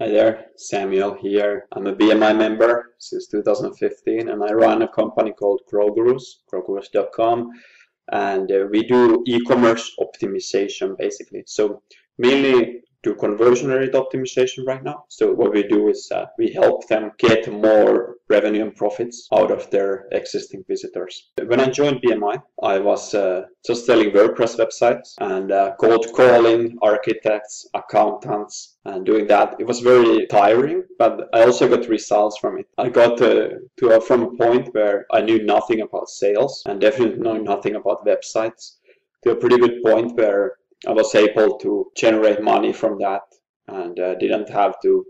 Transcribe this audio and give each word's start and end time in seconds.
Hi 0.00 0.08
there, 0.08 0.46
Samuel 0.56 1.12
here. 1.12 1.66
I'm 1.72 1.86
a 1.86 1.94
BMI 1.94 2.34
member 2.34 2.94
since 2.96 3.26
2015 3.26 4.30
and 4.30 4.42
I 4.42 4.50
run 4.50 4.80
a 4.80 4.88
company 4.88 5.30
called 5.32 5.60
GrowGurus, 5.70 6.22
growgurus.com 6.50 7.50
and 8.10 8.50
uh, 8.50 8.66
we 8.70 8.82
do 8.84 9.22
e-commerce 9.26 9.94
optimization 10.00 10.96
basically. 10.96 11.42
So 11.46 11.82
mainly 12.16 12.79
do 13.02 13.14
conversion 13.14 13.68
rate 13.68 13.92
optimization 13.92 14.66
right 14.66 14.82
now. 14.82 15.04
So 15.08 15.32
what 15.32 15.52
we 15.52 15.62
do 15.62 15.88
is 15.88 16.10
uh, 16.14 16.26
we 16.38 16.52
help 16.52 16.86
them 16.88 17.12
get 17.18 17.50
more 17.50 18.16
revenue 18.28 18.62
and 18.62 18.76
profits 18.76 19.26
out 19.34 19.50
of 19.50 19.70
their 19.70 20.06
existing 20.12 20.64
visitors. 20.68 21.30
When 21.46 21.60
I 21.60 21.70
joined 21.70 22.02
BMI, 22.02 22.42
I 22.62 22.78
was 22.78 23.14
uh, 23.14 23.42
just 23.66 23.86
selling 23.86 24.10
WordPress 24.10 24.58
websites 24.58 25.14
and 25.18 25.50
uh, 25.50 25.74
cold 25.80 26.06
calling 26.14 26.76
architects, 26.82 27.66
accountants, 27.74 28.76
and 28.84 29.04
doing 29.06 29.26
that. 29.28 29.56
It 29.58 29.66
was 29.66 29.80
very 29.80 30.26
tiring, 30.26 30.84
but 30.98 31.28
I 31.32 31.42
also 31.42 31.68
got 31.68 31.88
results 31.88 32.38
from 32.38 32.58
it. 32.58 32.66
I 32.78 32.88
got 32.88 33.16
to, 33.18 33.60
to 33.78 33.90
a, 33.90 34.00
from 34.00 34.22
a 34.22 34.36
point 34.36 34.74
where 34.74 35.06
I 35.10 35.22
knew 35.22 35.42
nothing 35.42 35.80
about 35.80 36.08
sales 36.08 36.62
and 36.66 36.80
definitely 36.80 37.18
know 37.18 37.36
nothing 37.36 37.76
about 37.76 38.06
websites 38.06 38.76
to 39.22 39.32
a 39.32 39.36
pretty 39.36 39.58
good 39.58 39.82
point 39.82 40.16
where 40.16 40.54
I 40.86 40.92
was 40.92 41.14
able 41.14 41.58
to 41.58 41.90
generate 41.96 42.42
money 42.42 42.72
from 42.72 42.98
that 42.98 43.22
and 43.68 43.98
uh, 43.98 44.14
didn't 44.14 44.48
have 44.48 44.80
to 44.80 45.04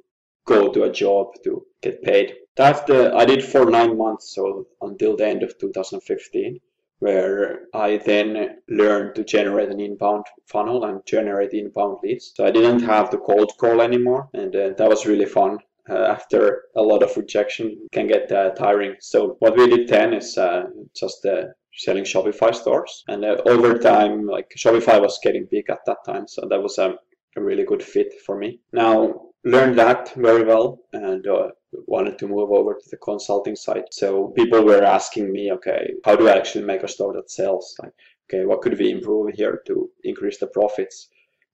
go 0.46 0.72
to 0.72 0.84
a 0.84 0.92
job 0.92 1.34
to 1.44 1.64
get 1.82 2.02
paid. 2.02 2.34
That 2.56 2.90
I 2.90 3.24
did 3.24 3.44
for 3.44 3.70
nine 3.70 3.96
months, 3.96 4.34
so 4.34 4.66
until 4.82 5.16
the 5.16 5.26
end 5.26 5.42
of 5.42 5.56
2015, 5.58 6.60
where 6.98 7.66
I 7.72 7.96
then 7.96 8.58
learned 8.68 9.14
to 9.14 9.24
generate 9.24 9.70
an 9.70 9.80
inbound 9.80 10.26
funnel 10.46 10.84
and 10.84 11.06
generate 11.06 11.52
inbound 11.52 11.98
leads. 12.02 12.32
So 12.34 12.44
I 12.44 12.50
didn't 12.50 12.82
have 12.82 13.08
to 13.10 13.18
cold 13.18 13.52
call 13.58 13.80
anymore, 13.80 14.28
and 14.34 14.54
uh, 14.54 14.70
that 14.76 14.88
was 14.88 15.06
really 15.06 15.26
fun. 15.26 15.58
Uh, 15.88 16.04
after 16.16 16.64
a 16.76 16.82
lot 16.82 17.02
of 17.02 17.16
rejection 17.16 17.88
can 17.90 18.06
get 18.06 18.30
uh, 18.30 18.50
tiring. 18.50 18.94
So 19.00 19.36
what 19.40 19.56
we 19.56 19.66
did 19.66 19.88
then 19.88 20.12
is 20.12 20.36
uh, 20.38 20.64
just 20.94 21.24
uh, 21.24 21.46
selling 21.76 22.04
Shopify 22.04 22.54
stores. 22.54 23.04
And 23.08 23.24
uh, 23.24 23.36
over 23.46 23.78
time, 23.78 24.26
like 24.26 24.50
Shopify 24.56 25.00
was 25.00 25.18
getting 25.22 25.48
big 25.50 25.70
at 25.70 25.84
that 25.86 26.04
time, 26.04 26.26
so 26.28 26.46
that 26.48 26.62
was 26.62 26.78
a, 26.78 26.94
a 27.36 27.42
really 27.42 27.64
good 27.64 27.82
fit 27.82 28.12
for 28.26 28.36
me. 28.36 28.60
Now 28.72 29.30
learned 29.44 29.78
that 29.78 30.12
very 30.16 30.44
well 30.44 30.80
and 30.92 31.26
uh, 31.26 31.48
wanted 31.86 32.18
to 32.18 32.28
move 32.28 32.50
over 32.50 32.74
to 32.74 32.90
the 32.90 32.96
consulting 32.98 33.56
side. 33.56 33.84
So 33.90 34.28
people 34.36 34.64
were 34.64 34.82
asking 34.82 35.32
me, 35.32 35.50
okay, 35.52 35.94
how 36.04 36.16
do 36.16 36.28
I 36.28 36.36
actually 36.36 36.64
make 36.64 36.82
a 36.82 36.88
store 36.88 37.14
that 37.14 37.30
sells? 37.30 37.74
Like, 37.82 37.92
okay, 38.28 38.44
what 38.44 38.60
could 38.60 38.78
we 38.78 38.90
improve 38.90 39.34
here 39.34 39.62
to 39.66 39.90
increase 40.04 40.38
the 40.38 40.48
profits? 40.48 41.08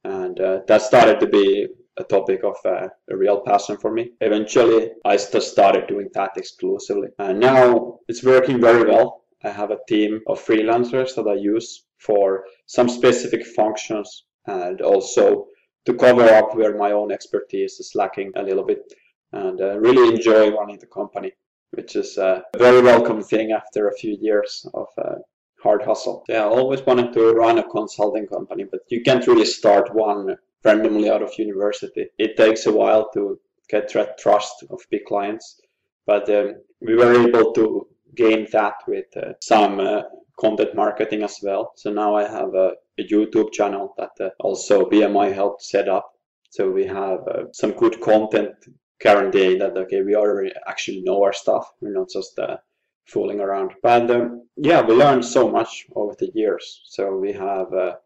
And 0.05 0.39
uh, 0.41 0.61
that 0.69 0.83
started 0.83 1.20
to 1.20 1.27
be 1.27 1.69
a 1.97 2.05
topic 2.05 2.44
of 2.44 2.56
uh, 2.64 2.89
a 3.11 3.17
real 3.17 3.41
passion 3.41 3.77
for 3.77 3.91
me. 3.91 4.11
Eventually, 4.20 4.91
I 5.05 5.17
just 5.17 5.50
started 5.50 5.87
doing 5.87 6.09
that 6.14 6.33
exclusively. 6.37 7.09
And 7.19 7.41
now 7.41 8.00
it's 8.09 8.22
working 8.22 8.61
very 8.61 8.89
well. 8.89 9.25
I 9.47 9.50
have 9.50 9.70
a 9.70 9.78
team 9.89 10.22
of 10.27 10.44
freelancers 10.44 11.14
that 11.14 11.28
I 11.28 11.34
use 11.34 11.84
for 11.98 12.44
some 12.66 12.89
specific 12.89 13.47
functions 13.47 14.25
and 14.47 14.80
also 14.80 15.47
to 15.84 15.94
cover 15.94 16.25
up 16.25 16.56
where 16.56 16.77
my 16.77 16.91
own 16.91 17.12
expertise 17.12 17.78
is 17.78 17.92
lacking 17.94 18.33
a 18.34 18.42
little 18.42 18.64
bit 18.64 18.92
and 19.33 19.61
uh, 19.61 19.78
really 19.78 20.14
enjoy 20.14 20.50
running 20.50 20.78
the 20.80 20.86
company, 20.86 21.33
which 21.70 21.94
is 21.94 22.19
a 22.19 22.42
very 22.56 22.83
welcome 22.83 23.22
thing 23.22 23.53
after 23.53 23.88
a 23.88 23.97
few 23.97 24.16
years 24.20 24.66
of 24.75 24.88
uh, 24.98 25.14
hard 25.62 25.83
hustle. 25.83 26.25
Yeah, 26.28 26.44
I 26.44 26.48
always 26.48 26.83
wanted 26.83 27.12
to 27.12 27.33
run 27.33 27.58
a 27.58 27.70
consulting 27.70 28.27
company, 28.27 28.64
but 28.64 28.81
you 28.88 29.03
can't 29.03 29.27
really 29.28 29.44
start 29.44 29.94
one 29.94 30.36
randomly 30.64 31.08
out 31.08 31.22
of 31.22 31.38
university. 31.38 32.06
It 32.19 32.36
takes 32.36 32.66
a 32.66 32.72
while 32.72 33.10
to 33.14 33.38
get 33.69 33.92
that 33.92 34.19
trust 34.19 34.64
of 34.70 34.81
big 34.91 35.05
clients, 35.05 35.60
but 36.05 36.28
um, 36.31 36.56
we 36.81 36.97
were 36.97 37.28
able 37.28 37.53
to 37.53 37.86
gain 38.17 38.47
that 38.53 38.75
with 38.86 39.17
uh, 39.17 39.33
some 39.41 39.81
uh, 39.81 40.03
content 40.39 40.75
marketing 40.75 41.22
as 41.22 41.38
well. 41.43 41.72
So 41.77 41.93
now 41.93 42.15
I 42.16 42.25
have 42.28 42.54
a, 42.54 42.72
a 42.99 43.04
YouTube 43.10 43.53
channel 43.53 43.94
that 43.99 44.12
uh, 44.21 44.31
also 44.41 44.88
BMI 44.88 45.32
helped 45.32 45.62
set 45.62 45.88
up. 45.88 46.12
So 46.50 46.71
we 46.71 46.87
have 46.87 47.21
uh, 47.28 47.44
some 47.53 47.72
good 47.72 48.00
content 48.00 48.54
guaranteeing 48.99 49.59
that 49.59 49.77
okay 49.77 50.00
we 50.00 50.15
already 50.15 50.53
actually 50.66 51.03
know 51.03 51.22
our 51.22 51.32
stuff. 51.32 51.71
We're 51.81 51.93
not 51.93 52.09
just 52.10 52.38
uh, 52.38 52.56
fooling 53.06 53.41
around. 53.41 53.72
But 53.82 54.10
um, 54.10 54.48
yeah, 54.56 54.83
we 54.83 54.94
learned 54.94 55.25
so 55.25 55.50
much 55.50 55.87
over 55.94 56.15
the 56.19 56.31
years. 56.34 56.83
So 56.84 57.16
we 57.16 57.33
have 57.33 57.72
uh, 57.72 57.97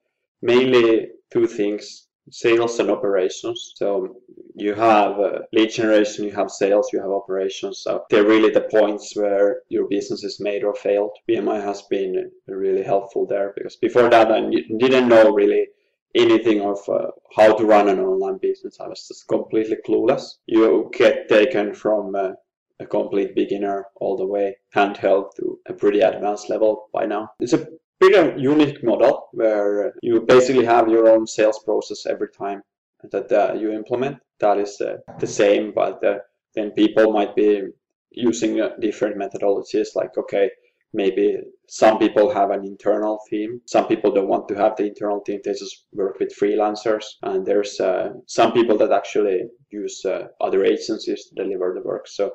mainly 0.42 1.10
two 1.32 1.46
things 1.46 2.08
sales 2.30 2.78
and 2.78 2.90
operations. 2.90 3.72
So 3.76 4.16
you 4.54 4.74
have 4.74 5.18
uh, 5.18 5.40
lead 5.52 5.70
generation, 5.70 6.24
you 6.24 6.32
have 6.32 6.50
sales, 6.50 6.90
you 6.92 7.00
have 7.00 7.10
operations. 7.10 7.82
So 7.82 8.04
they're 8.10 8.26
really 8.26 8.50
the 8.50 8.62
points 8.62 9.16
where 9.16 9.62
your 9.68 9.88
business 9.88 10.24
is 10.24 10.40
made 10.40 10.64
or 10.64 10.74
failed. 10.74 11.12
BMI 11.28 11.62
has 11.62 11.82
been 11.82 12.30
really 12.46 12.82
helpful 12.82 13.26
there 13.26 13.52
because 13.56 13.76
before 13.76 14.08
that 14.10 14.30
I 14.32 14.40
didn't 14.78 15.08
know 15.08 15.32
really 15.32 15.66
anything 16.14 16.60
of 16.60 16.78
uh, 16.88 17.08
how 17.36 17.56
to 17.56 17.64
run 17.64 17.88
an 17.88 18.00
online 18.00 18.38
business. 18.38 18.78
I 18.80 18.88
was 18.88 19.06
just 19.06 19.28
completely 19.28 19.76
clueless. 19.86 20.22
You 20.46 20.90
get 20.92 21.28
taken 21.28 21.72
from 21.74 22.14
uh, 22.14 22.32
a 22.80 22.86
complete 22.86 23.34
beginner 23.34 23.86
all 23.96 24.16
the 24.16 24.26
way 24.26 24.56
handheld 24.74 25.34
to 25.36 25.58
a 25.68 25.72
pretty 25.72 26.00
advanced 26.00 26.50
level 26.50 26.88
by 26.92 27.06
now. 27.06 27.30
It's 27.38 27.52
a 27.52 27.66
pretty 28.00 28.40
unique 28.40 28.82
model 28.82 29.28
where 29.32 29.92
you 30.02 30.22
basically 30.22 30.64
have 30.64 30.88
your 30.88 31.08
own 31.08 31.26
sales 31.26 31.62
process 31.64 32.06
every 32.06 32.28
time 32.36 32.62
that 33.10 33.32
uh, 33.32 33.54
you 33.54 33.72
implement. 33.72 34.18
That 34.40 34.58
is 34.58 34.80
uh, 34.80 34.96
the 35.18 35.26
same, 35.26 35.72
but 35.74 36.04
uh, 36.04 36.18
then 36.54 36.70
people 36.72 37.12
might 37.12 37.36
be 37.36 37.62
using 38.10 38.60
uh, 38.60 38.70
different 38.80 39.16
methodologies 39.16 39.94
like, 39.94 40.16
okay, 40.16 40.50
maybe 40.92 41.38
some 41.68 41.98
people 41.98 42.32
have 42.32 42.50
an 42.50 42.64
internal 42.64 43.20
team. 43.28 43.60
Some 43.66 43.86
people 43.86 44.12
don't 44.12 44.28
want 44.28 44.48
to 44.48 44.54
have 44.56 44.76
the 44.76 44.86
internal 44.86 45.20
team. 45.20 45.40
They 45.44 45.52
just 45.52 45.86
work 45.92 46.18
with 46.18 46.36
freelancers. 46.36 47.04
And 47.22 47.46
there's 47.46 47.78
uh, 47.78 48.14
some 48.26 48.52
people 48.52 48.76
that 48.78 48.92
actually 48.92 49.42
use 49.70 50.04
uh, 50.04 50.28
other 50.40 50.64
agencies 50.64 51.26
to 51.26 51.34
deliver 51.34 51.74
the 51.74 51.86
work. 51.86 52.08
So 52.08 52.32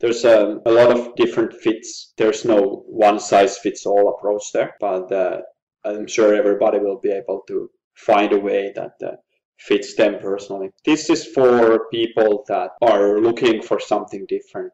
there's 0.00 0.24
a, 0.24 0.58
a, 0.64 0.70
lot 0.70 0.96
of 0.96 1.14
different 1.16 1.52
fits. 1.52 2.14
There's 2.16 2.44
no 2.44 2.84
one 2.86 3.18
size 3.18 3.58
fits 3.58 3.84
all 3.84 4.14
approach 4.16 4.52
there, 4.52 4.74
but 4.80 5.12
I'm 5.84 6.06
sure 6.06 6.34
everybody 6.34 6.78
will 6.78 7.00
be 7.00 7.10
able 7.10 7.42
to 7.48 7.68
find 7.94 8.32
a 8.32 8.38
way 8.38 8.72
that 8.76 8.92
fits 9.58 9.94
them 9.94 10.18
personally. 10.20 10.70
This 10.84 11.10
is 11.10 11.26
for 11.26 11.88
people 11.90 12.44
that 12.48 12.70
are 12.80 13.20
looking 13.20 13.62
for 13.62 13.80
something 13.80 14.26
different. 14.28 14.72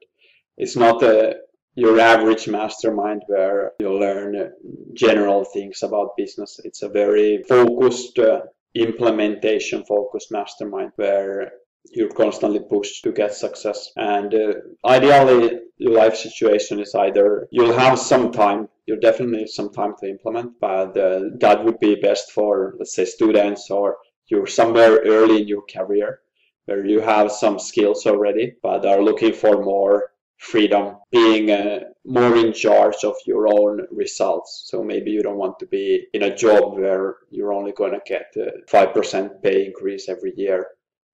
It's 0.56 0.76
not 0.76 1.02
a, 1.02 1.36
your 1.74 1.98
average 1.98 2.46
mastermind 2.48 3.22
where 3.26 3.72
you 3.80 3.92
learn 3.92 4.52
general 4.92 5.44
things 5.44 5.82
about 5.82 6.16
business. 6.16 6.60
It's 6.64 6.82
a 6.82 6.88
very 6.88 7.42
focused, 7.48 8.18
uh, 8.18 8.42
implementation 8.74 9.84
focused 9.84 10.30
mastermind 10.30 10.92
where 10.96 11.52
you're 11.92 12.10
constantly 12.10 12.60
pushed 12.60 13.04
to 13.04 13.12
get 13.12 13.34
success. 13.34 13.90
And 13.96 14.34
uh, 14.34 14.54
ideally, 14.84 15.60
your 15.78 15.94
life 15.94 16.16
situation 16.16 16.80
is 16.80 16.94
either 16.94 17.48
you'll 17.50 17.78
have 17.78 17.98
some 17.98 18.32
time, 18.32 18.68
you'll 18.86 19.00
definitely 19.00 19.38
need 19.38 19.48
some 19.48 19.72
time 19.72 19.94
to 20.00 20.08
implement, 20.08 20.52
but 20.60 20.96
uh, 20.96 21.20
that 21.40 21.64
would 21.64 21.78
be 21.80 21.96
best 21.96 22.30
for, 22.32 22.74
let's 22.78 22.94
say, 22.94 23.04
students 23.04 23.70
or 23.70 23.96
you're 24.28 24.46
somewhere 24.46 25.00
early 25.04 25.42
in 25.42 25.48
your 25.48 25.62
career 25.62 26.20
where 26.66 26.86
you 26.86 27.00
have 27.00 27.30
some 27.30 27.58
skills 27.58 28.06
already, 28.06 28.54
but 28.62 28.86
are 28.86 29.02
looking 29.02 29.32
for 29.32 29.62
more 29.62 30.12
freedom, 30.38 30.96
being 31.10 31.50
uh, 31.50 31.80
more 32.04 32.36
in 32.36 32.52
charge 32.52 33.04
of 33.04 33.14
your 33.26 33.48
own 33.48 33.86
results. 33.90 34.64
So 34.66 34.82
maybe 34.82 35.10
you 35.10 35.22
don't 35.22 35.38
want 35.38 35.58
to 35.60 35.66
be 35.66 36.06
in 36.12 36.22
a 36.22 36.36
job 36.36 36.74
where 36.74 37.16
you're 37.30 37.52
only 37.52 37.72
going 37.72 37.92
to 37.92 38.00
get 38.06 38.34
a 38.36 38.50
5% 38.70 39.42
pay 39.42 39.66
increase 39.66 40.08
every 40.08 40.32
year 40.36 40.68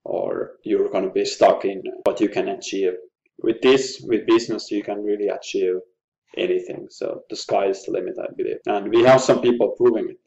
or 0.04 0.52
you're 0.62 0.88
going 0.88 1.04
to 1.04 1.10
be 1.10 1.24
stuck 1.24 1.64
in 1.64 1.82
what 2.04 2.20
you 2.20 2.28
can 2.28 2.48
achieve. 2.48 2.94
With 3.42 3.60
this, 3.62 4.00
with 4.00 4.26
business, 4.26 4.70
you 4.70 4.82
can 4.82 5.02
really 5.02 5.28
achieve 5.28 5.76
anything. 6.36 6.86
So 6.90 7.22
the 7.28 7.36
sky 7.36 7.66
is 7.66 7.84
the 7.84 7.92
limit, 7.92 8.16
I 8.20 8.32
believe. 8.36 8.58
And 8.66 8.88
we 8.88 9.02
have 9.02 9.20
some 9.20 9.40
people 9.40 9.74
proving 9.76 10.10
it. 10.10 10.18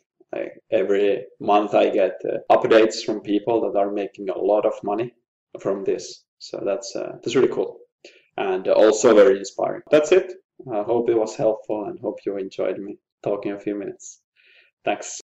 Every 0.72 1.26
month, 1.40 1.74
I 1.74 1.90
get 1.90 2.16
uh, 2.28 2.56
updates 2.56 3.04
from 3.06 3.22
people 3.22 3.62
that 3.62 3.78
are 3.78 3.92
making 3.92 4.30
a 4.30 4.38
lot 4.38 4.66
of 4.66 4.74
money 4.84 5.14
from 5.60 5.84
this. 5.84 6.24
So 6.40 6.62
that's 6.66 6.96
uh, 6.96 7.14
that's 7.22 7.36
really 7.36 7.54
cool 7.54 7.80
and 8.38 8.68
also 8.68 9.14
very 9.14 9.38
inspiring. 9.38 9.82
That's 9.92 10.12
it. 10.12 10.34
I 10.72 10.84
hope 10.84 11.10
it 11.10 11.18
was 11.18 11.36
helpful 11.36 11.86
and 11.86 12.00
hope 12.00 12.20
you 12.26 12.38
enjoyed 12.38 12.78
me 12.78 12.98
talking 13.24 13.52
a 13.52 13.60
few 13.60 13.76
minutes. 13.76 14.22
Thanks. 14.86 15.24